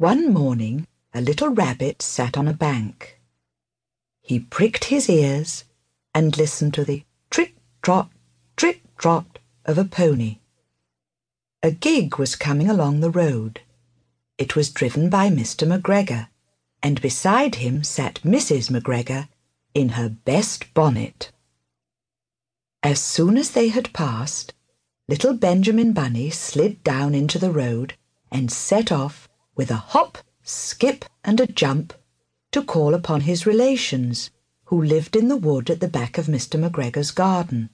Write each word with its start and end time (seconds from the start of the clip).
One 0.00 0.32
morning 0.32 0.86
a 1.12 1.20
little 1.20 1.50
rabbit 1.50 2.00
sat 2.00 2.38
on 2.38 2.48
a 2.48 2.54
bank. 2.54 3.20
He 4.22 4.40
pricked 4.40 4.84
his 4.84 5.10
ears 5.10 5.64
and 6.14 6.38
listened 6.38 6.72
to 6.72 6.86
the 6.86 7.04
trit 7.28 7.52
trot, 7.82 8.10
trit 8.56 8.80
trot 8.96 9.38
of 9.66 9.76
a 9.76 9.84
pony. 9.84 10.38
A 11.62 11.70
gig 11.70 12.16
was 12.16 12.34
coming 12.34 12.70
along 12.70 13.00
the 13.00 13.10
road. 13.10 13.60
It 14.38 14.56
was 14.56 14.70
driven 14.70 15.10
by 15.10 15.28
Mr. 15.28 15.68
McGregor, 15.68 16.28
and 16.82 17.02
beside 17.02 17.56
him 17.56 17.84
sat 17.84 18.22
Mrs. 18.22 18.70
McGregor 18.70 19.28
in 19.74 19.90
her 19.90 20.08
best 20.08 20.72
bonnet. 20.72 21.30
As 22.82 23.02
soon 23.02 23.36
as 23.36 23.50
they 23.50 23.68
had 23.68 23.92
passed, 23.92 24.54
little 25.10 25.34
Benjamin 25.34 25.92
Bunny 25.92 26.30
slid 26.30 26.82
down 26.82 27.14
into 27.14 27.38
the 27.38 27.52
road 27.52 27.96
and 28.32 28.50
set 28.50 28.90
off 28.90 29.28
with 29.60 29.70
a 29.70 29.92
hop, 29.92 30.16
skip, 30.42 31.04
and 31.22 31.38
a 31.38 31.46
jump 31.46 31.92
to 32.50 32.62
call 32.62 32.94
upon 32.94 33.20
his 33.20 33.44
relations 33.44 34.30
who 34.64 34.82
lived 34.82 35.14
in 35.14 35.28
the 35.28 35.36
wood 35.36 35.68
at 35.68 35.80
the 35.80 35.86
back 35.86 36.16
of 36.16 36.28
Mr. 36.28 36.58
McGregor's 36.58 37.10
garden. 37.10 37.68